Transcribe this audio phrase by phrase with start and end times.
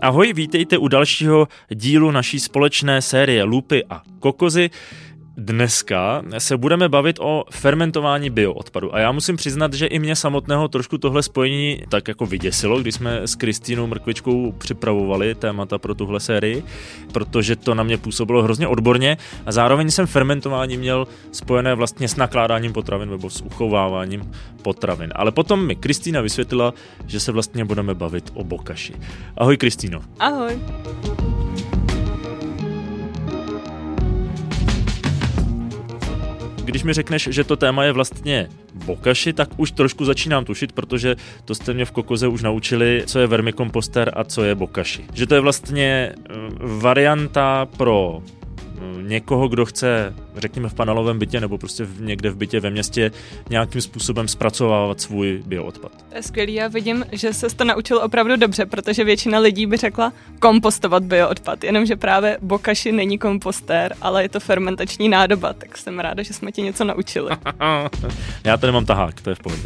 [0.00, 4.70] Ahoj, vítejte u dalšího dílu naší společné série Lupy a Kokozy.
[5.36, 10.68] Dneska se budeme bavit o fermentování bioodpadu a já musím přiznat, že i mě samotného
[10.68, 16.20] trošku tohle spojení tak jako vyděsilo, když jsme s Kristýnou Mrkvičkou připravovali témata pro tuhle
[16.20, 16.64] sérii,
[17.12, 19.16] protože to na mě působilo hrozně odborně
[19.46, 25.12] a zároveň jsem fermentování měl spojené vlastně s nakládáním potravin nebo s uchováváním potravin.
[25.16, 26.74] Ale potom mi Kristýna vysvětlila,
[27.06, 28.94] že se vlastně budeme bavit o bokaši.
[29.36, 30.00] Ahoj Kristýno.
[30.18, 30.58] Ahoj.
[36.64, 41.16] Když mi řekneš, že to téma je vlastně bokaši, tak už trošku začínám tušit, protože
[41.44, 45.04] to jste mě v Kokoze už naučili, co je vermikomposter a co je bokaši.
[45.12, 48.22] Že to je vlastně eh, varianta pro
[49.02, 53.10] někoho, kdo chce, řekněme v panelovém bytě nebo prostě v, někde v bytě ve městě
[53.50, 55.92] nějakým způsobem zpracovávat svůj bioodpad.
[56.08, 59.76] To je skvělý, já vidím, že se to naučil opravdu dobře, protože většina lidí by
[59.76, 65.98] řekla kompostovat bioodpad, jenomže právě bokaši není kompostér, ale je to fermentační nádoba, tak jsem
[65.98, 67.30] ráda, že jsme ti něco naučili.
[68.44, 69.62] já tady mám tahák, to je v pohodě.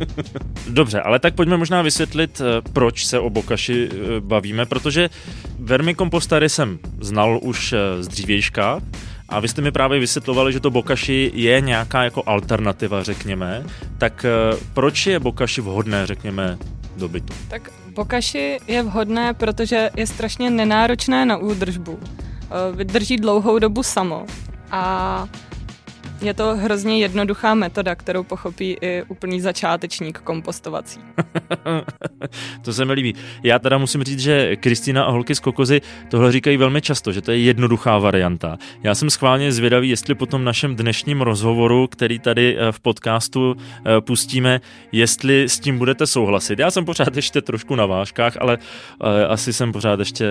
[0.68, 5.10] Dobře, ale tak pojďme možná vysvětlit, eh, proč se o bokaši eh, bavíme, protože
[5.58, 8.80] vermikompostéry jsem znal už eh, z dřívějška,
[9.32, 13.64] a vy jste mi právě vysvětlovali, že to bokashi je nějaká jako alternativa, řekněme.
[13.98, 16.58] Tak eh, proč je bokashi vhodné, řekněme,
[16.96, 17.34] do bytu?
[17.48, 21.98] Tak bokashi je vhodné, protože je strašně nenáročné na údržbu.
[22.02, 24.26] Eh, vydrží dlouhou dobu samo.
[24.70, 25.26] A
[26.22, 31.00] je to hrozně jednoduchá metoda, kterou pochopí i úplný začátečník kompostovací.
[32.64, 33.14] to se mi líbí.
[33.42, 37.22] Já teda musím říct, že Kristýna a holky z Kokozy tohle říkají velmi často, že
[37.22, 38.58] to je jednoduchá varianta.
[38.82, 43.56] Já jsem schválně zvědavý, jestli po tom našem dnešním rozhovoru, který tady eh, v podcastu
[43.56, 44.60] eh, pustíme,
[44.92, 46.58] jestli s tím budete souhlasit.
[46.58, 50.26] Já jsem pořád ještě trošku na vážkách, ale eh, asi jsem pořád ještě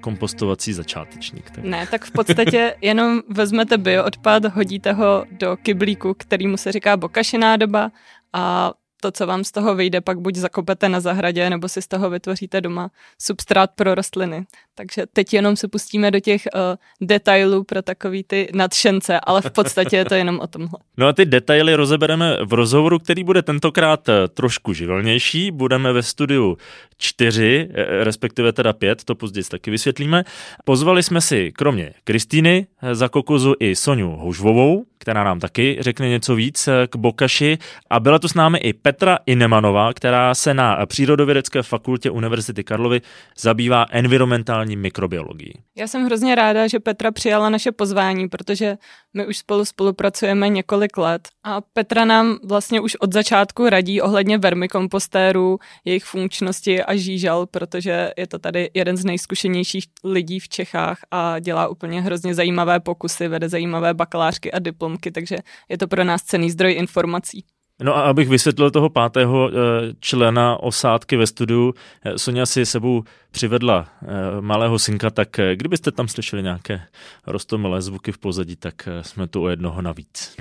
[0.00, 1.50] kompostovací začátečník.
[1.50, 1.64] Tak.
[1.64, 7.56] Ne, tak v podstatě jenom vezmete bioodpad, hodíte ho do kyblíku, kterýmu se říká bokašiná
[7.56, 7.92] doba
[8.32, 11.88] a to, co vám z toho vyjde, pak buď zakopete na zahradě, nebo si z
[11.88, 14.46] toho vytvoříte doma substrát pro rostliny.
[14.78, 16.60] Takže teď jenom se pustíme do těch uh,
[17.08, 20.78] detailů pro takový ty nadšence, ale v podstatě je to jenom o tomhle.
[20.96, 25.50] No a ty detaily rozebereme v rozhovoru, který bude tentokrát eh, trošku živelnější.
[25.50, 26.58] Budeme ve studiu
[26.98, 30.24] čtyři, eh, respektive teda pět, to později taky vysvětlíme.
[30.64, 36.34] Pozvali jsme si kromě Kristýny za kokozu i Soniu Houžvovou, která nám taky řekne něco
[36.34, 37.58] víc k Bokaši
[37.90, 43.00] a byla tu s námi i Petra Inemanová, která se na Přírodovědecké fakultě Univerzity Karlovy
[43.38, 45.52] zabývá environmentální mikrobiologií.
[45.76, 48.76] Já jsem hrozně ráda, že Petra přijala naše pozvání, protože
[49.14, 54.38] my už spolu spolupracujeme několik let a Petra nám vlastně už od začátku radí ohledně
[54.38, 60.98] vermikompostérů, jejich funkčnosti a žížal, protože je to tady jeden z nejzkušenějších lidí v Čechách
[61.10, 65.36] a dělá úplně hrozně zajímavé pokusy, vede zajímavé bakalářky a diplomky, takže
[65.68, 67.44] je to pro nás cený zdroj informací.
[67.82, 69.52] No a abych vysvětlil toho pátého eh,
[70.00, 71.74] člena osádky ve studiu,
[72.04, 74.06] eh, Sonja si sebou přivedla eh,
[74.40, 76.80] malého synka, tak kdybyste tam slyšeli nějaké
[77.26, 80.36] rostomilé zvuky v pozadí, tak jsme tu o jednoho navíc.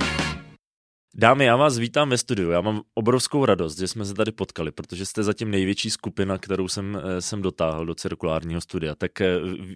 [1.16, 2.50] Dámy, já vás vítám ve studiu.
[2.50, 6.68] Já mám obrovskou radost, že jsme se tady potkali, protože jste zatím největší skupina, kterou
[6.68, 8.96] jsem, jsem dotáhl do cirkulárního studia.
[8.96, 9.12] Tak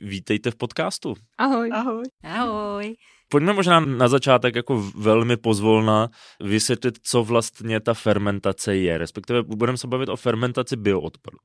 [0.03, 1.13] vítejte v podcastu.
[1.37, 1.69] Ahoj.
[1.73, 2.03] Ahoj.
[2.23, 2.95] Ahoj.
[3.31, 6.09] Pojďme možná na začátek jako velmi pozvolna
[6.43, 11.37] vysvětlit, co vlastně ta fermentace je, respektive budeme se bavit o fermentaci bioodpadu.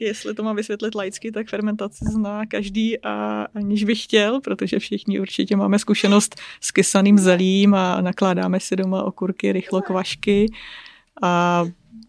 [0.00, 5.20] Jestli to mám vysvětlit laicky, tak fermentaci zná každý a aniž bych chtěl, protože všichni
[5.20, 10.52] určitě máme zkušenost s kysaným zelím a nakládáme si doma okurky, rychlo kvašky
[11.22, 11.64] a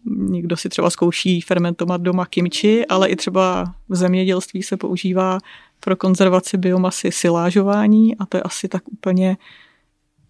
[0.06, 5.38] někdo si třeba zkouší fermentovat doma kimči, ale i třeba v zemědělství se používá
[5.84, 9.36] pro konzervaci biomasy silážování a to je asi tak úplně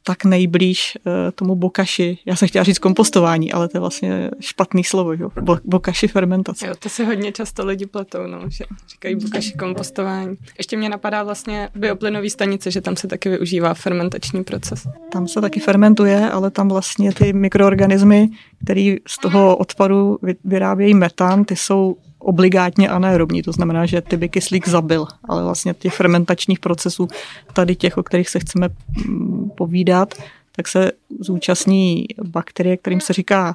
[0.05, 2.19] tak nejblíž uh, tomu bokaši.
[2.27, 5.31] Já jsem chtěla říct kompostování, ale to je vlastně špatný slovo, jo?
[5.41, 6.67] Bo, bokaši fermentace.
[6.67, 10.37] Jo, to si hodně často lidi pletou, no, že říkají bokaši kompostování.
[10.59, 14.89] Ještě mě napadá vlastně bioplynový stanice, že tam se taky využívá fermentační proces.
[15.13, 18.29] Tam se taky fermentuje, ale tam vlastně ty mikroorganismy,
[18.65, 24.29] které z toho odpadu vyrábějí metan, ty jsou obligátně anaerobní, to znamená, že ty by
[24.29, 27.09] kyslík zabil, ale vlastně těch fermentačních procesů,
[27.53, 28.69] tady těch, o kterých se chceme
[29.07, 30.15] mm, povídat,
[30.57, 33.55] tak se zúčastní bakterie, kterým se říká,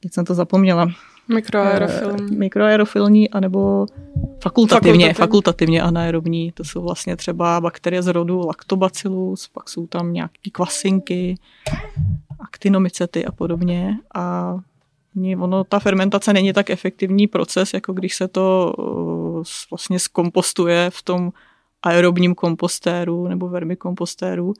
[0.00, 0.88] teď jsem to zapomněla,
[1.34, 2.32] Mikroaerofilní.
[2.32, 3.86] Eh, mikroaerofilní, anebo
[4.40, 6.52] fakultativně, fakultativně, fakultativně anaerobní.
[6.52, 11.38] To jsou vlastně třeba bakterie z rodu Lactobacillus, pak jsou tam nějaké kvasinky,
[12.40, 13.96] aktinomycety a podobně.
[14.14, 14.56] A
[15.16, 18.74] Ono, ta fermentace není tak efektivní proces, jako když se to
[19.70, 21.32] vlastně zkompostuje v tom
[21.82, 24.54] aerobním kompostéru nebo vermikompostéru,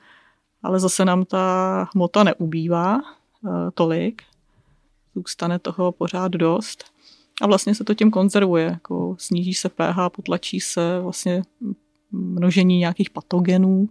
[0.62, 3.00] ale zase nám ta hmota neubývá uh,
[3.74, 4.22] tolik,
[5.14, 6.84] zůstane toho pořád dost.
[7.42, 11.42] A vlastně se to tím konzervuje, jako sníží se pH, potlačí se vlastně
[12.10, 13.88] množení nějakých patogenů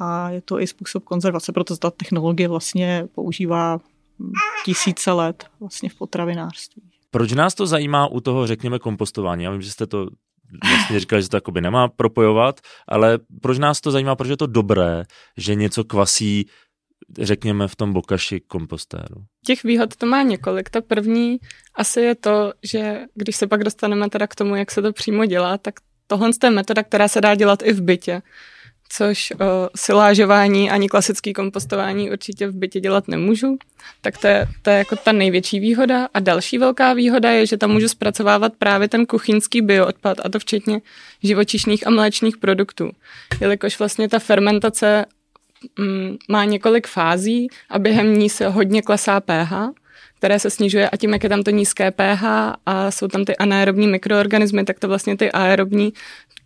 [0.00, 3.80] a je to i způsob konzervace, proto ta technologie vlastně používá
[4.64, 6.82] tisíce let vlastně v potravinářství.
[7.10, 9.44] Proč nás to zajímá u toho, řekněme, kompostování?
[9.44, 10.06] Já vím, že jste to
[10.68, 14.16] vlastně říkali, že to jakoby nemá propojovat, ale proč nás to zajímá?
[14.16, 15.04] Proč je to dobré,
[15.36, 16.46] že něco kvasí
[17.18, 19.24] řekněme, v tom bokaši kompostéru?
[19.46, 20.70] Těch výhod to má několik.
[20.70, 21.38] Ta první
[21.74, 25.26] asi je to, že když se pak dostaneme teda k tomu, jak se to přímo
[25.26, 25.74] dělá, tak
[26.06, 28.22] tohle je metoda, která se dá dělat i v bytě
[28.88, 33.58] což o, silážování ani klasický kompostování určitě v bytě dělat nemůžu.
[34.00, 36.08] Tak to je, to je jako ta největší výhoda.
[36.14, 40.38] A další velká výhoda je, že tam můžu zpracovávat právě ten kuchyňský bioodpad, a to
[40.38, 40.80] včetně
[41.22, 42.90] živočišných a mléčných produktů.
[43.40, 45.04] Jelikož vlastně ta fermentace
[45.78, 49.52] mm, má několik fází a během ní se hodně klesá pH,
[50.18, 52.24] které se snižuje a tím, jak je tam to nízké pH
[52.66, 55.92] a jsou tam ty anaerobní mikroorganismy, tak to vlastně ty aerobní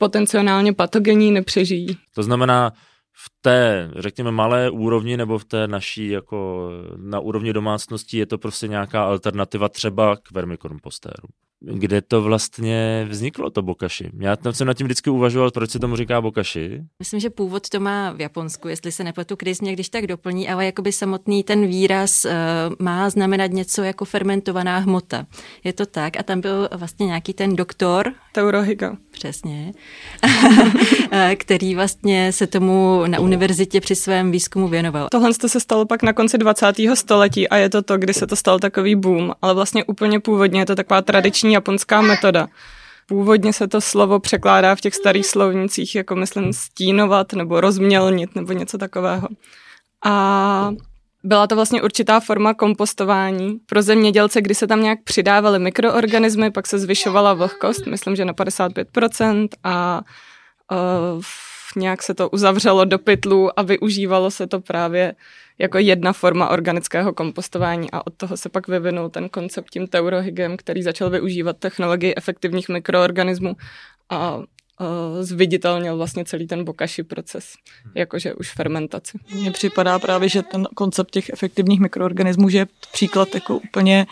[0.00, 1.97] potenciálně patogenní nepřežijí.
[2.14, 2.73] To znamená,
[3.12, 8.38] v té, řekněme, malé úrovni nebo v té naší, jako na úrovni domácnosti je to
[8.38, 11.29] prostě nějaká alternativa třeba k vermikompostéru
[11.60, 14.10] kde to vlastně vzniklo, to bokashi.
[14.18, 16.82] Já tam jsem nad tím vždycky uvažoval, proč se tomu říká bokashi.
[16.98, 20.48] Myslím, že původ to má v Japonsku, jestli se nepletu, Chris mě když tak doplní,
[20.48, 22.30] ale jakoby samotný ten výraz uh,
[22.78, 25.26] má znamenat něco jako fermentovaná hmota.
[25.64, 28.12] Je to tak a tam byl vlastně nějaký ten doktor.
[28.32, 28.96] Teurohiga.
[29.10, 29.72] Přesně.
[31.12, 35.08] Eh, který vlastně se tomu na univerzitě při svém výzkumu věnoval.
[35.10, 36.66] Tohle se stalo pak na konci 20.
[36.94, 40.60] století a je to to, kdy se to stal takový boom, ale vlastně úplně původně
[40.60, 42.49] je to taková tradiční japonská metoda.
[43.08, 48.52] Původně se to slovo překládá v těch starých slovnicích jako myslím stínovat nebo rozmělnit nebo
[48.52, 49.29] něco takového.
[50.05, 50.70] A
[51.25, 56.67] byla to vlastně určitá forma kompostování pro zemědělce, kdy se tam nějak přidávaly mikroorganismy, pak
[56.67, 60.00] se zvyšovala vlhkost, myslím, že na 55% a
[60.73, 61.23] uh,
[61.76, 65.14] nějak se to uzavřelo do pytlu a využívalo se to právě
[65.60, 70.56] jako jedna forma organického kompostování a od toho se pak vyvinul ten koncept tím teurohygem,
[70.56, 73.56] který začal využívat technologii efektivních mikroorganismů
[74.10, 74.42] a
[75.20, 77.54] zviditelnil vlastně celý ten bokashi proces,
[77.94, 79.18] jakože už fermentaci.
[79.34, 84.06] Mně připadá právě, že ten koncept těch efektivních mikroorganismů, že je příklad jako úplně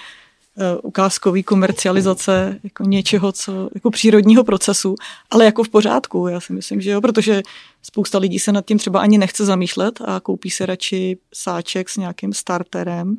[0.82, 4.94] ukázkový komercializace jako něčeho, co jako přírodního procesu,
[5.30, 7.42] ale jako v pořádku, já si myslím, že jo, protože
[7.82, 11.96] spousta lidí se nad tím třeba ani nechce zamýšlet a koupí se radši sáček s
[11.96, 13.16] nějakým starterem,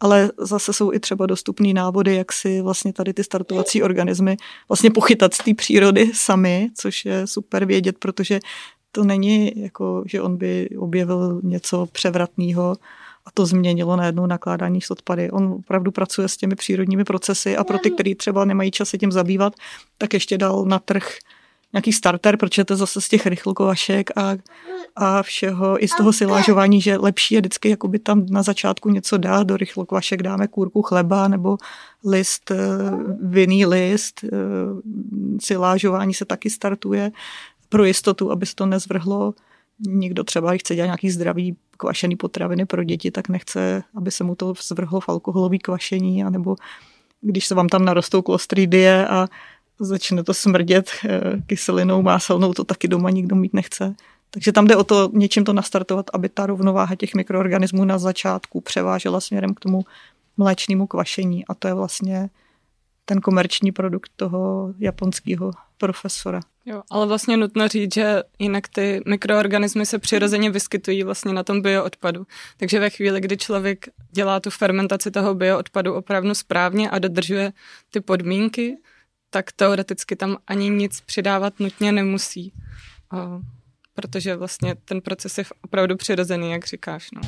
[0.00, 4.36] ale zase jsou i třeba dostupné návody, jak si vlastně tady ty startovací organismy
[4.68, 8.40] vlastně pochytat z té přírody sami, což je super vědět, protože
[8.92, 12.76] to není jako, že on by objevil něco převratného,
[13.26, 15.30] a to změnilo najednou nakládání s odpady.
[15.30, 18.98] On opravdu pracuje s těmi přírodními procesy a pro ty, kteří třeba nemají čas se
[18.98, 19.54] tím zabývat,
[19.98, 21.08] tak ještě dal na trh
[21.72, 24.36] nějaký starter, protože to zase z těch rychlokovašek a,
[24.96, 29.16] a všeho, i z toho silážování, že lepší je vždycky jakoby tam na začátku něco
[29.16, 31.56] dát, do rychlokovašek dáme kůrku chleba nebo
[32.04, 32.56] list, eh,
[33.22, 34.28] vinný list, eh,
[35.40, 37.12] silážování se taky startuje
[37.68, 39.34] pro jistotu, aby se to nezvrhlo.
[39.86, 44.34] Někdo třeba chce dělat nějaký zdravý kvašený potraviny pro děti, tak nechce, aby se mu
[44.34, 46.56] to zvrhlo v alkoholový kvašení, anebo
[47.20, 49.28] když se vám tam narostou klostridie a
[49.80, 53.94] začne to smrdět eh, kyselinou máselnou, to taky doma nikdo mít nechce.
[54.30, 58.60] Takže tam jde o to něčím to nastartovat, aby ta rovnováha těch mikroorganismů na začátku
[58.60, 59.84] převážela směrem k tomu
[60.36, 61.46] mléčnému kvašení.
[61.46, 62.30] A to je vlastně
[63.08, 66.40] ten komerční produkt toho japonského profesora.
[66.64, 71.62] Jo, ale vlastně nutno říct, že jinak ty mikroorganismy se přirozeně vyskytují vlastně na tom
[71.62, 72.26] bioodpadu.
[72.56, 77.52] Takže ve chvíli, kdy člověk dělá tu fermentaci toho bioodpadu opravdu správně a dodržuje
[77.90, 78.76] ty podmínky,
[79.30, 82.52] tak teoreticky tam ani nic přidávat nutně nemusí.
[83.94, 87.08] Protože vlastně ten proces je opravdu přirozený, jak říkáš.
[87.14, 87.20] No.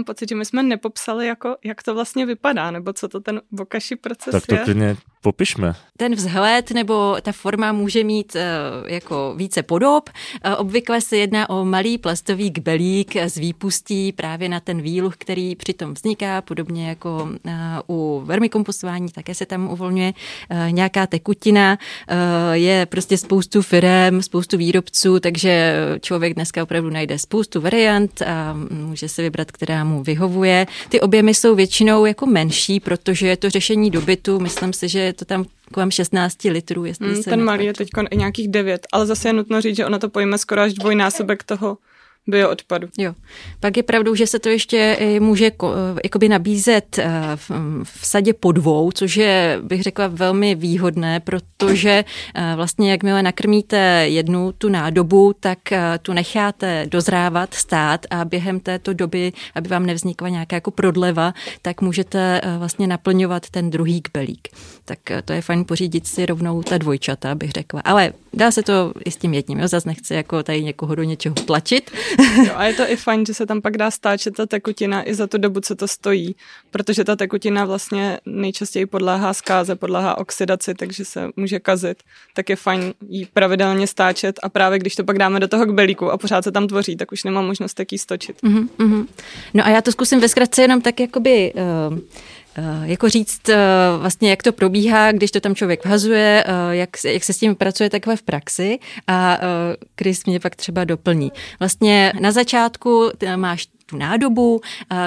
[0.00, 3.40] Mám pocit, že my jsme nepopsali, jako, jak to vlastně vypadá, nebo co to ten
[3.50, 4.60] bokaši proces tak to je.
[4.64, 5.74] klidně Popišme.
[5.96, 10.10] Ten vzhled nebo ta forma může mít uh, jako více podob.
[10.46, 15.56] Uh, obvykle se jedná o malý plastový kbelík z výpustí právě na ten výluh, který
[15.56, 17.28] přitom vzniká, podobně jako
[17.86, 20.12] uh, u vermikompostování, také se tam uvolňuje
[20.70, 21.78] nějaká tekutina.
[22.52, 29.08] Je prostě spoustu firem, spoustu výrobců, takže člověk dneska opravdu najde spoustu variant a může
[29.08, 30.66] se vybrat, která mu vyhovuje.
[30.88, 34.40] Ty objemy jsou většinou jako menší, protože je to řešení dobytu.
[34.40, 36.84] Myslím si, že je to tam kolem 16 litrů.
[36.84, 39.86] Jestli mm, se ten malý je teď nějakých 9, ale zase je nutno říct, že
[39.86, 41.78] ona to pojme skoro až dvojnásobek toho
[42.26, 42.88] bioodpadu.
[42.98, 43.14] Jo.
[43.60, 45.50] Pak je pravdou, že se to ještě může
[46.04, 47.50] jakoby nabízet eh, v,
[48.02, 53.76] sadě po dvou, což je, bych řekla, velmi výhodné, protože eh, vlastně jakmile nakrmíte
[54.08, 59.86] jednu tu nádobu, tak eh, tu necháte dozrávat, stát a během této doby, aby vám
[59.86, 64.48] nevznikla nějaká jako prodleva, tak můžete vlastně naplňovat ten druhý kbelík.
[64.84, 67.80] Tak to je fajn pořídit si rovnou ta dvojčata, bych řekla.
[67.80, 69.68] Ale dá se to i s tím jedním, jo?
[69.68, 71.90] zase nechci jako tady někoho do něčeho tlačit,
[72.46, 75.14] Jo, a je to i fajn, že se tam pak dá stáčet ta tekutina i
[75.14, 76.36] za tu dobu, co to stojí,
[76.70, 82.02] protože ta tekutina vlastně nejčastěji podléhá zkáze, podléhá oxidaci, takže se může kazit.
[82.34, 86.10] Tak je fajn jí pravidelně stáčet a právě když to pak dáme do toho kbelíku
[86.10, 88.42] a pořád se tam tvoří, tak už nemám možnost tak jí stočit.
[88.42, 89.06] Mm-hmm.
[89.54, 91.52] No a já to zkusím ve zkratce jenom tak jakoby...
[91.90, 91.98] Uh
[92.82, 93.56] jako říct eh,
[93.98, 97.54] vlastně, jak to probíhá, když to tam člověk vhazuje, eh, jak, jak se s tím
[97.54, 99.38] pracuje takhle v praxi a
[99.98, 101.32] Chris mě pak třeba doplní.
[101.58, 104.60] Vlastně na začátku máš tu nádobu.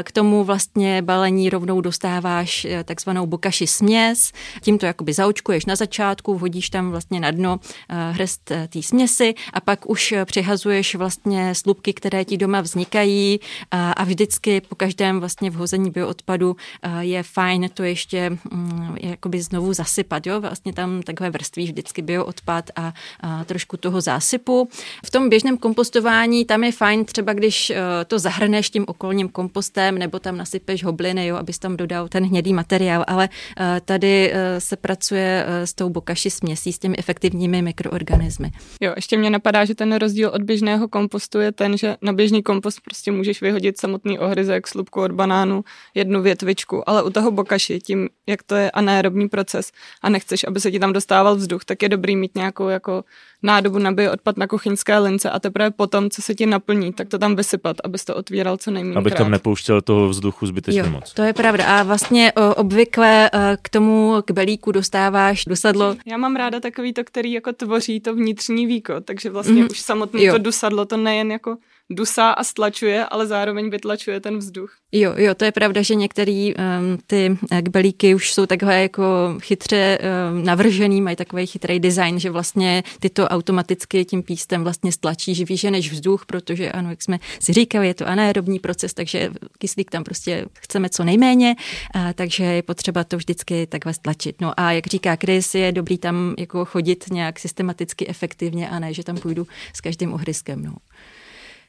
[0.03, 4.31] K tomu vlastně balení rovnou dostáváš eh, takzvanou bokaši směs.
[4.61, 7.59] Tím to jakoby zaočkuješ na začátku, hodíš tam vlastně na dno
[7.89, 13.39] eh, hrst eh, té směsi a pak už přihazuješ vlastně slupky, které ti doma vznikají
[13.71, 16.55] a vždycky po každém vlastně vhození bioodpadu
[16.99, 20.27] je fajn to ještě mm, jakoby znovu zasypat.
[20.27, 20.41] Jo?
[20.41, 24.69] Vlastně tam takhle vrství vždycky bioodpad a, a trošku toho zásypu.
[25.05, 27.73] V tom běžném kompostování tam je fajn třeba, když
[28.07, 32.53] to zahrneš tím okolním kompostem nebo tam nasypeš hobliny, jo, abys tam dodal ten hnědý
[32.53, 37.61] materiál, ale uh, tady uh, se pracuje uh, s tou bokaši směsí, s těmi efektivními
[37.61, 38.51] mikroorganismy.
[38.81, 42.43] Jo, ještě mě napadá, že ten rozdíl od běžného kompostu je ten, že na běžný
[42.43, 45.63] kompost prostě můžeš vyhodit samotný ohryzek, slupku od banánu,
[45.93, 50.59] jednu větvičku, ale u toho bokaši, tím, jak to je anaerobní proces a nechceš, aby
[50.59, 53.03] se ti tam dostával vzduch, tak je dobrý mít nějakou jako
[53.43, 57.17] nádobu na odpad na kuchyňské lince a teprve potom, co se ti naplní, tak to
[57.17, 58.97] tam vysypat, abys to otvíral co nejméně.
[58.97, 61.13] Abych tam nepouštěl toho vzduchu zbytečně jo, moc.
[61.13, 61.65] To je pravda.
[61.65, 65.95] A vlastně o, obvykle o, k tomu k belíku dostáváš dusadlo.
[66.05, 69.71] Já mám ráda takový to, který jako tvoří to vnitřní víko, takže vlastně mm-hmm.
[69.71, 70.33] už samotný jo.
[70.33, 71.57] to dusadlo, to nejen jako
[71.95, 74.71] dusá a stlačuje, ale zároveň vytlačuje ten vzduch.
[74.91, 79.03] Jo, jo, to je pravda, že některé um, ty kbelíky už jsou takhle jako
[79.39, 84.91] chytře um, navržený, mají takový chytrý design, že vlastně ty to automaticky tím pístem vlastně
[84.91, 88.93] stlačí, že víš, než vzduch, protože ano, jak jsme si říkali, je to anaerobní proces,
[88.93, 91.55] takže kyslík tam prostě chceme co nejméně,
[91.93, 94.41] a, takže je potřeba to vždycky takhle stlačit.
[94.41, 98.93] No a jak říká Chris, je dobrý tam jako chodit nějak systematicky, efektivně a ne,
[98.93, 100.63] že tam půjdu s každým ohryskem.
[100.63, 100.73] No.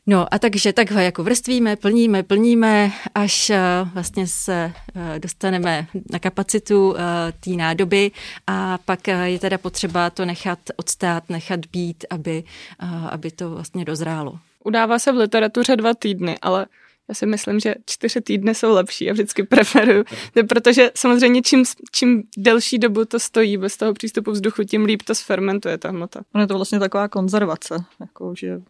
[0.07, 6.19] No a takže takhle jako vrstvíme, plníme, plníme, až uh, vlastně se uh, dostaneme na
[6.19, 6.97] kapacitu uh,
[7.41, 8.11] té nádoby
[8.47, 12.45] a pak uh, je teda potřeba to nechat odstát, nechat být, aby,
[12.83, 14.39] uh, aby to vlastně dozrálo.
[14.65, 16.67] Udává se v literatuře dva týdny, ale
[17.09, 20.05] já si myslím, že čtyři týdny jsou lepší a vždycky preferuju,
[20.49, 25.15] protože samozřejmě čím, čím delší dobu to stojí bez toho přístupu vzduchu, tím líp to
[25.15, 26.21] sfermentuje ta hmota.
[26.35, 28.61] Ono je to vlastně taková konzervace, jako že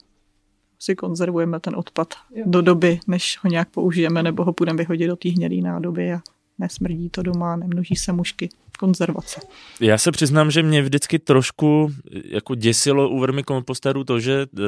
[0.79, 2.45] si konzervujeme ten odpad jo.
[2.47, 6.21] do doby, než ho nějak použijeme, nebo ho půjdeme vyhodit do té hnědé nádoby a
[6.59, 8.49] nesmrdí to doma, nemnoží se mušky.
[8.79, 9.41] Konzervace.
[9.81, 11.93] Já se přiznám, že mě vždycky trošku
[12.25, 14.63] jako děsilo u vermikomposterů to, že eh,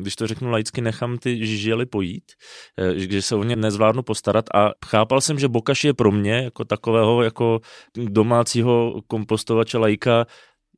[0.00, 2.32] když to řeknu laicky, nechám ty žily pojít,
[2.78, 6.34] eh, že se o ně nezvládnu postarat a chápal jsem, že bokaš je pro mě
[6.34, 7.60] jako takového jako
[7.96, 10.26] domácího kompostovače lajka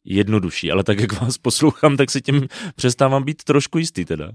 [0.05, 4.31] jednodušší, ale tak jak vás poslouchám, tak si tím přestávám být trošku jistý teda.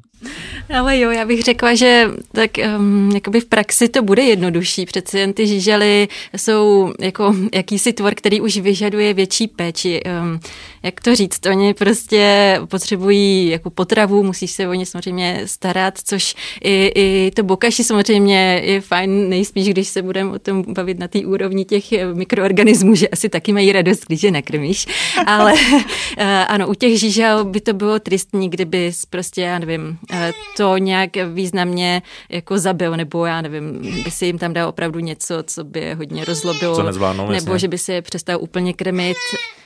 [0.80, 5.20] Ale jo, já bych řekla, že tak um, jakoby v praxi to bude jednodušší, přece
[5.20, 6.08] jen ty žížely
[6.38, 10.02] jsou jako jakýsi tvor, který už vyžaduje větší péči.
[10.22, 10.40] Um,
[10.84, 16.36] jak to říct, oni prostě potřebují jako potravu, musíš se o ně samozřejmě starat, což
[16.64, 21.08] i, i to bokaši samozřejmě je fajn nejspíš, když se budeme o tom bavit na
[21.08, 21.84] té úrovni těch
[22.14, 24.86] mikroorganismů, že asi taky mají radost, když je nakrmíš,
[25.26, 25.59] ale
[26.48, 31.10] ano, u těch žížel by to bylo tristní, kdyby prostě, já nevím, eh, to nějak
[31.34, 35.80] významně jako zabil, nebo já nevím, by si jim tam dal opravdu něco, co by
[35.80, 36.76] je hodně rozlobilo.
[36.76, 37.60] Co nezvládnou, Nebo jasně.
[37.60, 39.18] že by si je přestal úplně krmit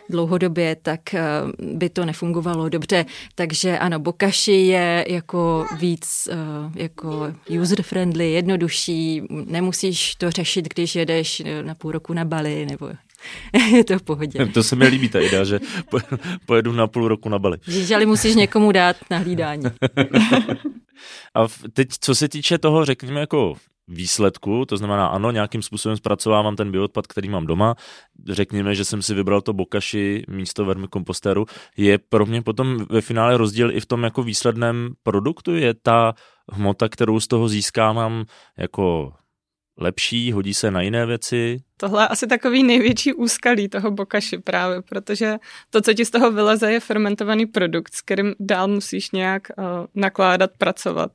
[0.09, 1.21] dlouhodobě, tak eh,
[1.59, 3.05] by to nefungovalo dobře.
[3.35, 6.27] Takže ano, Bokashi je jako víc
[6.75, 12.89] jako user-friendly, jednodušší, nemusíš to řešit, když jedeš na půl roku na Bali, nebo
[13.71, 14.45] je to v pohodě.
[14.45, 15.59] To se mi líbí ta idea, že
[16.45, 17.57] pojedu na půl roku na Bali.
[17.67, 19.63] Žížali musíš někomu dát na hlídání.
[21.35, 23.55] A teď, co se týče toho, řekněme, jako
[23.87, 27.75] výsledku, to znamená ano, nějakým způsobem zpracovávám ten bioodpad, který mám doma,
[28.29, 31.45] řekněme, že jsem si vybral to bokaši místo vermikompostéru,
[31.77, 36.13] je pro mě potom ve finále rozdíl i v tom jako výsledném produktu, je ta
[36.51, 38.25] hmota, kterou z toho získávám
[38.57, 39.13] jako
[39.77, 41.61] lepší, hodí se na jiné věci?
[41.77, 45.35] Tohle je asi takový největší úskalí toho bokaši právě, protože
[45.69, 49.65] to, co ti z toho vyleze, je fermentovaný produkt, s kterým dál musíš nějak uh,
[49.95, 51.11] nakládat, pracovat.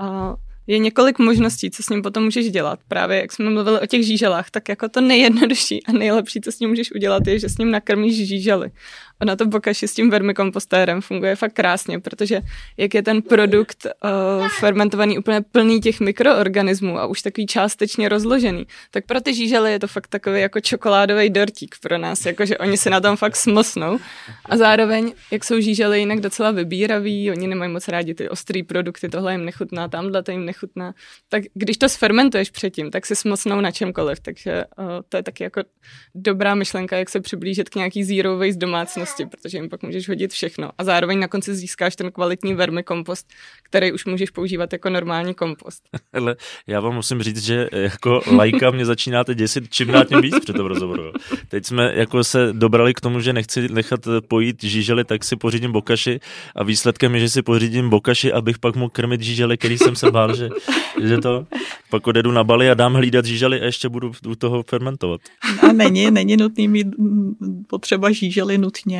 [0.00, 0.34] Uh,
[0.66, 2.78] je několik možností, co s ním potom můžeš dělat.
[2.88, 6.60] Právě jak jsme mluvili o těch žíželách, tak jako to nejjednodušší a nejlepší, co s
[6.60, 8.70] ním můžeš udělat, je, že s ním nakrmíš žížely.
[9.22, 12.40] Ona to bokaši s tím vermikompostérem funguje fakt krásně, protože
[12.76, 18.66] jak je ten produkt uh, fermentovaný úplně plný těch mikroorganismů a už takový částečně rozložený,
[18.90, 22.76] tak pro ty žížely je to fakt takový jako čokoládový dortík pro nás, jakože oni
[22.76, 23.98] si na tom fakt smlsnou.
[24.44, 29.08] A zároveň, jak jsou žížely jinak docela vybíraví, oni nemají moc rádi ty ostrý produkty,
[29.08, 30.94] tohle jim nechutná, tamhle to jim nechutná,
[31.28, 35.44] tak když to sfermentuješ předtím, tak si smlsnou na čemkoliv, takže uh, to je taky
[35.44, 35.62] jako
[36.14, 40.08] dobrá myšlenka, jak se přiblížit k nějaký zero waste domácnosti možnosti, protože jim pak můžeš
[40.08, 40.70] hodit všechno.
[40.78, 43.26] A zároveň na konci získáš ten kvalitní vermikompost,
[43.62, 45.82] který už můžeš používat jako normální kompost.
[46.12, 50.40] Ale já vám musím říct, že jako lajka mě začínáte děsit čím dál tím víc
[50.40, 51.12] při tom rozhovoru.
[51.48, 55.72] Teď jsme jako se dobrali k tomu, že nechci nechat pojít žížely, tak si pořídím
[55.72, 56.20] bokaši
[56.56, 60.10] a výsledkem je, že si pořídím bokaši, abych pak mohl krmit žížely, který jsem se
[60.10, 60.48] bál, že,
[61.02, 61.46] že to
[61.90, 65.20] pak odjedu na Bali a dám hlídat žížely a ještě budu u toho fermentovat.
[65.68, 66.86] A není, není nutný mít
[67.66, 68.93] potřeba žížely nutně,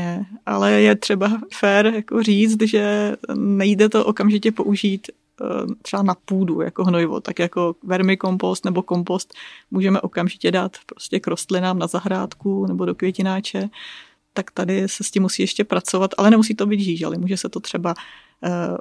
[0.47, 5.45] ale je třeba fér jako říct, že nejde to okamžitě použít eh,
[5.83, 9.35] třeba na půdu jako hnojivo, tak jako vermikompost nebo kompost
[9.71, 13.69] můžeme okamžitě dát prostě k rostlinám na zahrádku nebo do květináče,
[14.33, 17.49] tak tady se s tím musí ještě pracovat, ale nemusí to být žížely, může se
[17.49, 17.95] to třeba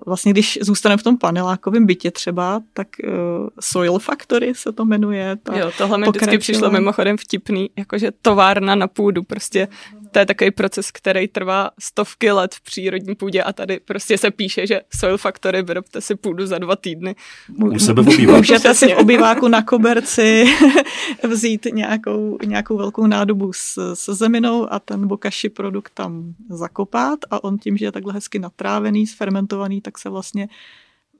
[0.06, 3.12] vlastně když zůstaneme v tom panelákovém bytě třeba, tak uh,
[3.60, 5.36] Soil Factory se to jmenuje.
[5.44, 9.68] Ta jo, tohle mi vždycky přišlo mimochodem vtipný, jakože továrna na půdu, prostě
[10.14, 14.32] to je takový proces, který trvá stovky let v přírodní půdě a tady prostě se
[14.32, 17.16] píše, že Soil Factory vyrobte si půdu za dva týdny.
[17.58, 18.38] U sebe v obýváku.
[18.38, 20.46] Můžete si v obýváku na koberci
[21.30, 27.44] vzít nějakou, nějakou velkou nádobu s, s zeminou a ten bokashi produkt tam zakopat a
[27.44, 30.48] on tím, že je takhle hezky natrávený, sfermentovaný, tak se vlastně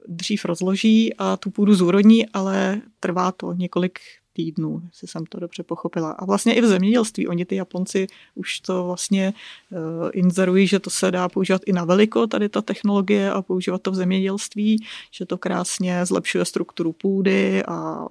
[0.08, 3.98] dřív rozloží a tu půdu zúrodní, ale trvá to několik
[4.34, 6.10] týdnů, jestli jsem to dobře pochopila.
[6.10, 9.34] A vlastně i v zemědělství, oni ty Japonci už to vlastně
[9.70, 13.82] uh, inzerují, že to se dá používat i na veliko, tady ta technologie a používat
[13.82, 18.06] to v zemědělství, že to krásně zlepšuje strukturu půdy a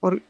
[0.00, 0.20] or,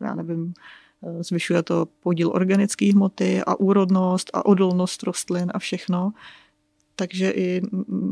[0.00, 0.54] já nevím,
[1.02, 6.12] eh, zvyšuje to podíl organické hmoty a úrodnost a odolnost rostlin a všechno.
[6.96, 7.62] Takže i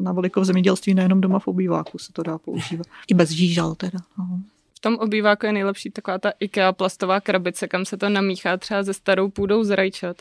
[0.03, 2.87] na veliko v zemědělství, nejenom doma v obýváku se to dá používat.
[3.09, 3.99] I bez žížal teda.
[4.19, 4.40] No
[4.81, 8.83] v tom obýváku je nejlepší taková ta IKEA plastová krabice, kam se to namíchá třeba
[8.83, 10.16] ze starou půdou z rajčat,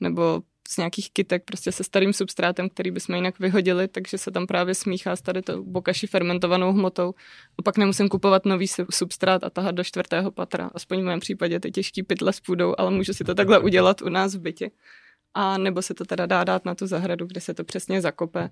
[0.00, 4.46] nebo z nějakých kytek, prostě se starým substrátem, který bychom jinak vyhodili, takže se tam
[4.46, 7.14] právě smíchá s tady to bokaši fermentovanou hmotou.
[7.58, 10.70] A pak nemusím kupovat nový substrát a tahat do čtvrtého patra.
[10.74, 14.02] Aspoň v mém případě ty těžký pytle s půdou, ale můžu si to takhle udělat
[14.02, 14.70] u nás v bytě.
[15.34, 18.50] A nebo se to teda dá dát na tu zahradu, kde se to přesně zakope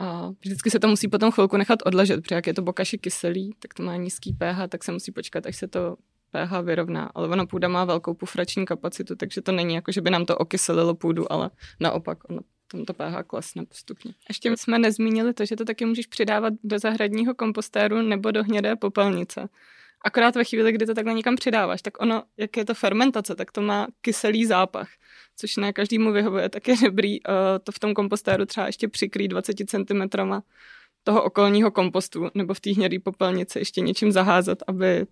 [0.00, 3.54] a vždycky se to musí potom chvilku nechat odležet, protože jak je to bokaši kyselý,
[3.58, 5.96] tak to má nízký pH, tak se musí počkat, až se to
[6.30, 7.10] pH vyrovná.
[7.14, 10.36] Ale ona půda má velkou pufrační kapacitu, takže to není jako, že by nám to
[10.36, 12.40] okyselilo půdu, ale naopak ono
[12.72, 14.14] tam to pH klesne postupně.
[14.28, 18.76] Ještě jsme nezmínili to, že to taky můžeš přidávat do zahradního kompostéru nebo do hnědé
[18.76, 19.48] popelnice.
[20.04, 23.52] Akorát ve chvíli, kdy to takhle někam přidáváš, tak ono, jak je to fermentace, tak
[23.52, 24.88] to má kyselý zápach,
[25.36, 27.34] což ne každému vyhovuje, tak je dobrý uh,
[27.64, 30.18] to v tom kompostéru třeba ještě přikrýt 20 cm
[31.04, 35.06] toho okolního kompostu nebo v té hnědé popelnici ještě něčím zaházet, aby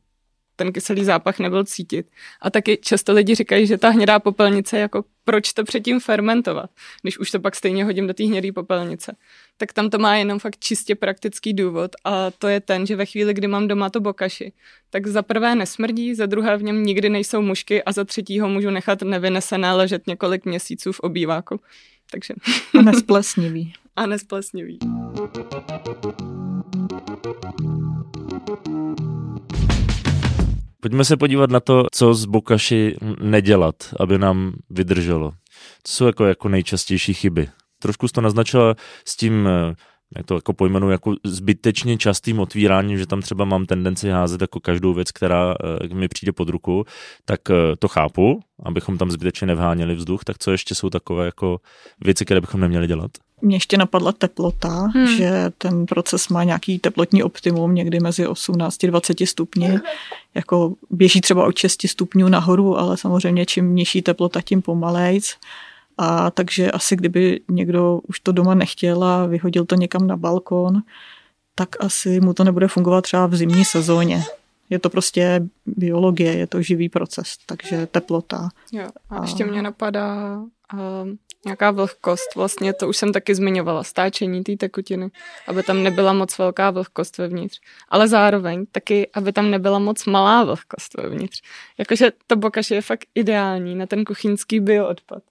[0.60, 2.06] ten kyselý zápach nebyl cítit.
[2.40, 6.70] A taky často lidi říkají, že ta hnědá popelnice, jako proč to předtím fermentovat,
[7.02, 9.16] když už to pak stejně hodím do té hnědé popelnice.
[9.56, 13.06] Tak tam to má jenom fakt čistě praktický důvod a to je ten, že ve
[13.06, 14.52] chvíli, kdy mám doma to bokaši,
[14.90, 18.48] tak za prvé nesmrdí, za druhé v něm nikdy nejsou mušky a za třetí ho
[18.48, 21.60] můžu nechat nevynesené ležet několik měsíců v obýváku.
[22.10, 22.34] takže...
[22.78, 23.72] A nesplesnivý.
[23.96, 24.78] A nesplesnivý.
[30.80, 35.32] Pojďme se podívat na to, co z bokaši nedělat, aby nám vydrželo.
[35.82, 37.48] Co jsou jako, jako nejčastější chyby?
[37.82, 39.74] Trošku jsi to naznačila s tím, eh,
[40.16, 44.60] jak to jako pojmenu, jako zbytečně častým otvíráním, že tam třeba mám tendenci házet jako
[44.60, 45.54] každou věc, která
[45.90, 46.84] eh, mi přijde pod ruku,
[47.24, 51.58] tak eh, to chápu, abychom tam zbytečně nevháněli vzduch, tak co ještě jsou takové jako
[52.04, 53.10] věci, které bychom neměli dělat?
[53.42, 55.06] Mě ještě napadla teplota, hmm.
[55.06, 59.78] že ten proces má nějaký teplotní optimum někdy mezi 18 a 20 stupni.
[60.34, 65.36] Jako běží třeba od 6 stupňů nahoru, ale samozřejmě čím nižší teplota, tím pomalejc.
[65.98, 70.82] A takže asi kdyby někdo už to doma nechtěl a vyhodil to někam na balkon,
[71.54, 74.24] tak asi mu to nebude fungovat třeba v zimní sezóně.
[74.70, 78.48] Je to prostě biologie, je to živý proces, takže teplota.
[78.72, 79.22] Jo, a, a...
[79.22, 80.38] ještě mě napadá
[80.72, 80.78] uh,
[81.44, 82.34] nějaká vlhkost.
[82.36, 85.10] Vlastně to už jsem taky zmiňovala, stáčení té tekutiny,
[85.46, 87.60] aby tam nebyla moc velká vlhkost vevnitř.
[87.88, 91.42] Ale zároveň taky, aby tam nebyla moc malá vlhkost vevnitř.
[91.78, 95.22] Jakože to bokaš je fakt ideální na ten kuchyňský bioodpad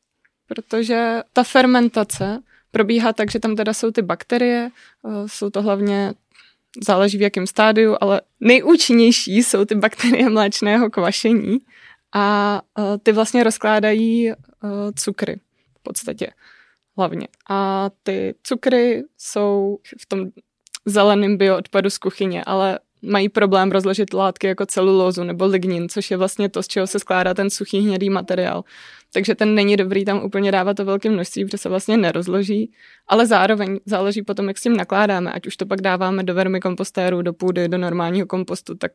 [0.50, 2.42] protože ta fermentace
[2.72, 4.70] probíhá tak, že tam teda jsou ty bakterie,
[5.06, 6.14] eh, jsou to hlavně
[6.84, 11.58] záleží v jakém stádiu, ale nejúčinnější jsou ty bakterie mléčného kvašení
[12.14, 14.36] a eh, ty vlastně rozkládají eh,
[14.96, 15.40] cukry
[15.80, 16.32] v podstatě
[16.98, 17.28] hlavně.
[17.50, 20.28] A ty cukry jsou v tom
[20.86, 26.18] zeleném bioodpadu z kuchyně, ale mají problém rozložit látky jako celulózu nebo lignin, což je
[26.18, 28.64] vlastně to, z čeho se skládá ten suchý hnědý materiál.
[29.14, 32.72] Takže ten není dobrý tam úplně dávat to velké množství, protože se vlastně nerozloží,
[33.08, 37.22] ale zároveň záleží potom, jak s tím nakládáme, ať už to pak dáváme do vermikompostéru,
[37.22, 38.92] do půdy, do normálního kompostu, tak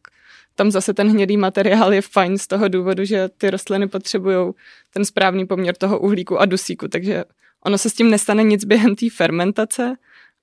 [0.54, 4.52] tam zase ten hnědý materiál je fajn z toho důvodu, že ty rostliny potřebují
[4.92, 7.24] ten správný poměr toho uhlíku a dusíku, takže
[7.66, 9.96] ono se s tím nestane nic během té fermentace,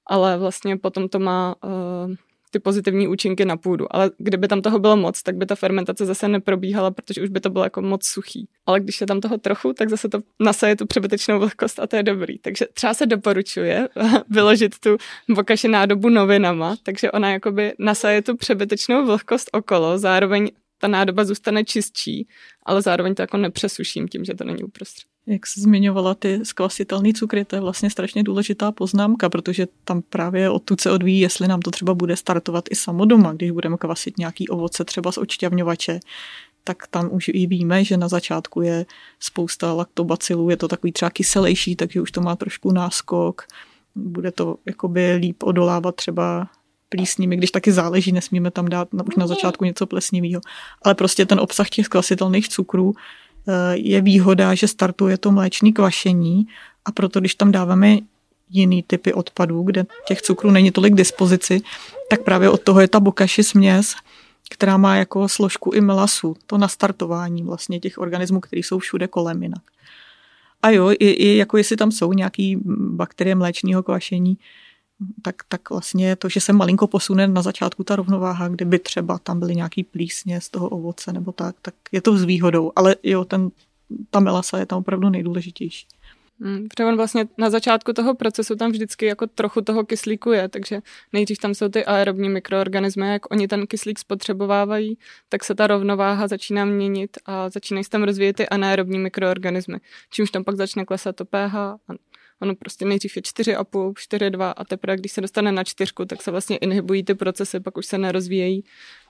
[0.06, 2.16] ale vlastně potom to má uh,
[2.52, 3.96] ty pozitivní účinky na půdu.
[3.96, 7.40] Ale kdyby tam toho bylo moc, tak by ta fermentace zase neprobíhala, protože už by
[7.40, 8.48] to bylo jako moc suchý.
[8.66, 11.96] Ale když je tam toho trochu, tak zase to nasaje tu přebytečnou vlhkost a to
[11.96, 12.40] je dobrý.
[12.40, 13.90] Takže třeba se doporučuje
[14.30, 14.98] vyložit tu
[15.30, 21.64] bokaši nádobu novinama, takže ona jakoby nasaje tu přebytečnou vlhkost okolo, zároveň ta nádoba zůstane
[21.64, 22.28] čistší,
[22.66, 25.11] ale zároveň to jako nepřesuším tím, že to není uprostřed.
[25.28, 30.50] Jak jsi zmiňovala ty skvasitelné cukry, to je vlastně strašně důležitá poznámka, protože tam právě
[30.50, 34.18] odtud se odvíjí, jestli nám to třeba bude startovat i samo doma, když budeme kvasit
[34.18, 36.00] nějaký ovoce třeba z odšťavňovače,
[36.64, 38.86] tak tam už i víme, že na začátku je
[39.20, 43.42] spousta laktobacilů, je to takový třeba kyselější, takže už to má trošku náskok,
[43.96, 46.48] bude to jakoby líp odolávat třeba
[46.90, 50.42] plísními, když taky záleží, nesmíme tam dát už na začátku něco plesnivého.
[50.82, 52.94] Ale prostě ten obsah těch skvasitelných cukrů
[53.72, 56.48] je výhoda, že startuje to mléčný kvašení
[56.86, 57.98] a proto, když tam dáváme
[58.50, 61.62] jiný typy odpadů, kde těch cukrů není tolik k dispozici,
[62.10, 63.96] tak právě od toho je ta bokaši směs,
[64.50, 69.44] která má jako složku i melasu, to nastartování vlastně těch organismů, které jsou všude kolem
[69.44, 69.62] jinak.
[70.62, 74.38] A jo, i, i jako jestli tam jsou nějaké bakterie mléčného kvašení,
[75.22, 79.40] tak, tak vlastně to, že se malinko posune na začátku ta rovnováha, kdyby třeba tam
[79.40, 82.72] byly nějaký plísně z toho ovoce nebo tak, tak je to s výhodou.
[82.76, 83.50] Ale jo, ten,
[84.10, 85.88] ta melasa je tam opravdu nejdůležitější.
[86.44, 90.50] Hmm, protože on vlastně na začátku toho procesu tam vždycky jako trochu toho kyslíku je,
[90.50, 90.82] takže
[91.14, 94.98] nejdřív tam jsou ty aerobní mikroorganismy, jak oni ten kyslík spotřebovávají,
[95.30, 99.78] tak se ta rovnováha začíná měnit a začínají se tam rozvíjet ty anaerobní mikroorganismy,
[100.10, 101.78] čímž tam pak začne klesat to pH a
[102.42, 106.32] Ono prostě nejdřív je 4,5, 4,2 a teprve, když se dostane na čtyřku, tak se
[106.32, 108.64] vlastně inhibují ty procesy, pak už se nerozvíjejí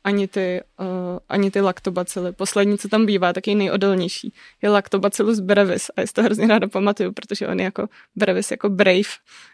[0.03, 0.85] ani ty, uh,
[1.29, 2.31] ani ty laktobacily.
[2.31, 6.67] Poslední, co tam bývá, taky nejodolnější, je lactobacillus brevis a já si to hrozně ráda
[6.67, 9.09] pamatuju, protože on je jako brevis, jako brave,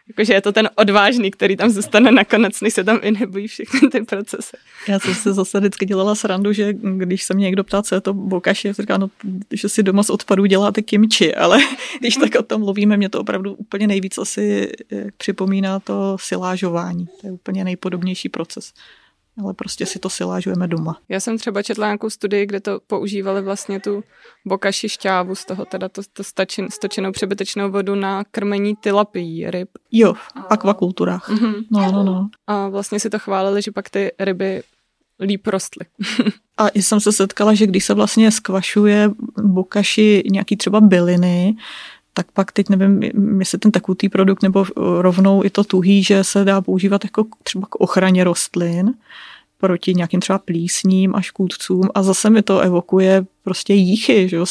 [0.08, 4.02] jakože je to ten odvážný, který tam zůstane nakonec, než se tam inhibují všechny ty
[4.02, 4.56] procesy.
[4.88, 8.00] Já jsem se zase vždycky dělala srandu, že když se mě někdo ptá, co je
[8.00, 9.10] to bokaši, říká, no,
[9.52, 11.58] že si doma z odpadů děláte kimči, ale
[12.00, 17.06] když tak o tom mluvíme, mě to opravdu úplně nejvíc asi eh, připomíná to silážování.
[17.20, 18.72] To je úplně nejpodobnější proces
[19.42, 20.98] ale prostě si to silážujeme doma.
[21.08, 24.04] Já jsem třeba četla nějakou studii, kde to používali vlastně tu
[24.44, 29.68] bokaši šťávu z toho, teda to, to stačin, stočenou přebytečnou vodu na krmení tilapií ryb.
[29.92, 31.30] Jo, v akvakulturách.
[31.30, 31.64] Mm-hmm.
[31.70, 32.28] No, no, no.
[32.46, 34.62] A vlastně si to chválili, že pak ty ryby
[35.20, 35.86] líp rostly.
[36.58, 39.10] A jsem se setkala, že když se vlastně skvašuje
[39.42, 41.56] bokaši nějaký třeba byliny,
[42.12, 43.02] tak pak teď nevím,
[43.38, 47.66] jestli ten tekutý produkt nebo rovnou i to tuhý, že se dá používat jako třeba
[47.70, 48.94] k ochraně rostlin
[49.58, 51.88] proti nějakým třeba plísním a škůdcům.
[51.94, 54.44] A zase mi to evokuje prostě jíchy, že jo,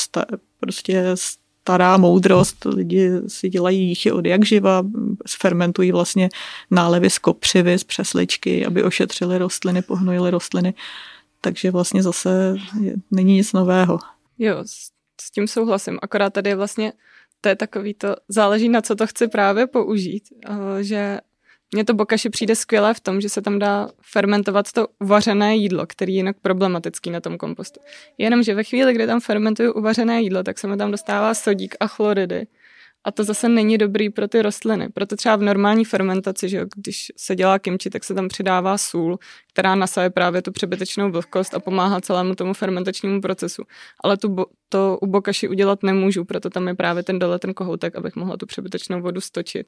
[0.59, 4.83] prostě stará moudrost, lidi si dělají jíchy od jak živa,
[5.39, 6.29] fermentují vlastně
[6.71, 10.73] nálevy z kopřivy, z přesličky, aby ošetřili rostliny, pohnojili rostliny,
[11.41, 13.99] takže vlastně zase je, není nic nového.
[14.39, 14.91] Jo, s,
[15.21, 16.93] s tím souhlasím, akorát tady je vlastně
[17.41, 21.19] to je takový to, záleží na co to chci právě použít, eh, že
[21.73, 25.85] mně to bokaši přijde skvělé v tom, že se tam dá fermentovat to uvařené jídlo,
[25.87, 27.79] který je jinak problematický na tom kompostu.
[28.17, 31.87] Jenomže ve chvíli, kdy tam fermentuju uvařené jídlo, tak se mi tam dostává sodík a
[31.87, 32.47] chloridy.
[33.07, 34.89] A to zase není dobrý pro ty rostliny.
[34.89, 39.19] Proto třeba v normální fermentaci, že když se dělá kimči, tak se tam přidává sůl,
[39.53, 43.63] která nasaje právě tu přebytečnou vlhkost a pomáhá celému tomu fermentačnímu procesu.
[44.03, 44.35] Ale tu
[44.69, 48.37] to u bokaši udělat nemůžu, proto tam je právě ten dole ten kohoutek, abych mohla
[48.37, 49.67] tu přebytečnou vodu stočit.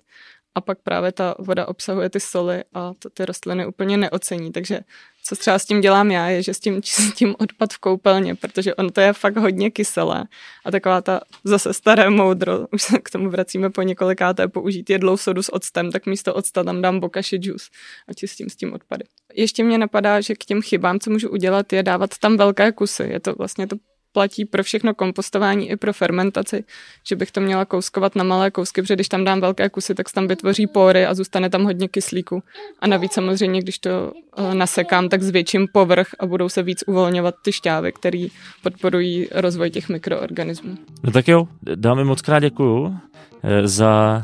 [0.55, 4.51] A pak právě ta voda obsahuje ty soli a to ty rostliny úplně neocení.
[4.51, 4.79] Takže
[5.23, 8.75] co třeba s tím dělám já, je, že s tím čistím odpad v koupelně, protože
[8.75, 10.25] on to je fakt hodně kyselé.
[10.65, 15.17] A taková ta zase staré moudro, už se k tomu vracíme po několikáté, použít jedlou
[15.17, 17.65] sodu s octem, tak místo octa tam dám bokaši juice
[18.07, 19.03] a čistím s tím odpady.
[19.33, 23.03] Ještě mě napadá, že k těm chybám, co můžu udělat, je dávat tam velké kusy.
[23.03, 23.75] Je to vlastně to
[24.13, 26.63] platí pro všechno kompostování i pro fermentaci,
[27.07, 30.09] že bych to měla kouskovat na malé kousky, protože když tam dám velké kusy, tak
[30.09, 32.43] se tam vytvoří pory a zůstane tam hodně kyslíku.
[32.79, 37.35] A navíc samozřejmě, když to eh, nasekám, tak zvětším povrch a budou se víc uvolňovat
[37.43, 38.27] ty šťávy, které
[38.63, 40.77] podporují rozvoj těch mikroorganismů.
[41.03, 42.97] No tak jo, dáme moc krát děkuju
[43.43, 44.23] eh, za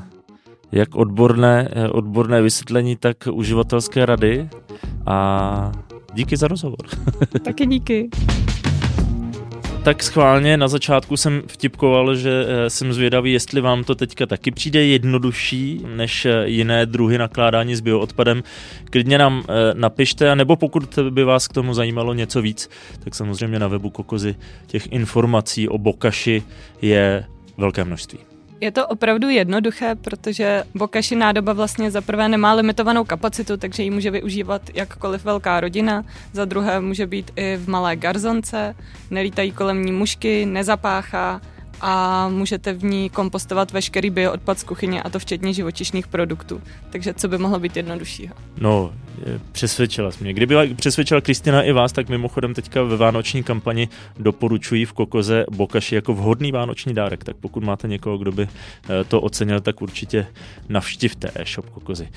[0.72, 4.50] jak odborné, eh, odborné vysvětlení, tak uživatelské rady
[5.06, 5.72] a
[6.14, 6.88] díky za rozhovor.
[7.44, 8.10] Taky díky
[9.86, 14.52] tak schválně na začátku jsem vtipkoval, že eh, jsem zvědavý, jestli vám to teďka taky
[14.52, 18.44] přijde jednodušší než eh, jiné druhy nakládání s bioodpadem.
[18.90, 22.70] Klidně nám eh, napište, nebo pokud by vás k tomu zajímalo něco víc,
[23.04, 24.36] tak samozřejmě na webu Kokozy
[24.68, 26.44] těch informací o bokaši
[26.82, 27.26] je
[27.58, 28.35] velké množství.
[28.62, 33.90] Je to opravdu jednoduché, protože bokaši nádoba vlastně za prvé nemá limitovanou kapacitu, takže ji
[33.90, 38.76] může využívat jakkoliv velká rodina, za druhé může být i v malé garzonce,
[39.12, 41.42] nelítají kolem ní mušky, nezapáchá
[41.82, 46.62] a můžete v ní kompostovat veškerý bioodpad z kuchyně a to včetně živočišných produktů.
[46.90, 48.36] Takže co by mohlo být jednoduššího?
[48.58, 48.94] No,
[49.52, 50.34] přesvědčila jsi mě.
[50.34, 55.96] Kdyby přesvědčila Kristina i vás, tak mimochodem teďka ve vánoční kampani doporučují v Kokoze bokaši
[55.96, 57.24] jako vhodný vánoční dárek.
[57.24, 60.28] Tak pokud máte někoho, kdo by eh, to ocenil, tak určitě
[60.70, 62.08] navštivte e-shop Kokozy.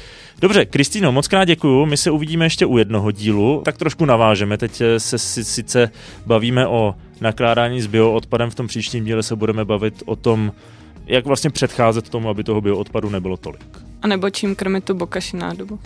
[0.41, 1.87] Dobře, Kristýno, moc krát děkuju.
[1.87, 3.63] My se uvidíme ještě u jednoho dílu.
[3.65, 4.59] Tak trošku navážeme.
[4.59, 5.91] Teď eh, se sice
[6.27, 8.51] bavíme o nakládání s bioodpadem.
[8.51, 10.53] V tom příštím díle se budeme bavit o tom,
[11.07, 13.79] jak vlastně předcházet tomu, aby toho bioodpadu nebylo tolik.
[14.03, 15.81] A nebo čím krmit tu bokaši nádobu.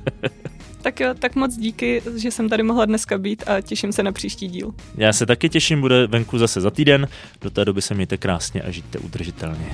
[0.82, 4.12] tak jo, tak moc díky, že jsem tady mohla dneska být a těším se na
[4.12, 4.74] příští díl.
[4.96, 7.08] Já se taky těším, bude venku zase za týden.
[7.40, 9.66] Do té doby se mějte krásně a žijte udržitelně.